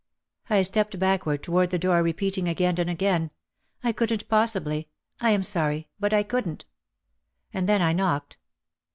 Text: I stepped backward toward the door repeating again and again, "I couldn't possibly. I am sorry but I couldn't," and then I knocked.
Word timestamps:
I 0.49 0.63
stepped 0.63 0.97
backward 0.97 1.43
toward 1.43 1.69
the 1.69 1.77
door 1.77 2.01
repeating 2.01 2.49
again 2.49 2.79
and 2.79 2.89
again, 2.89 3.29
"I 3.83 3.91
couldn't 3.91 4.27
possibly. 4.27 4.89
I 5.19 5.29
am 5.29 5.43
sorry 5.43 5.89
but 5.99 6.11
I 6.11 6.23
couldn't," 6.23 6.65
and 7.53 7.69
then 7.69 7.83
I 7.83 7.93
knocked. 7.93 8.37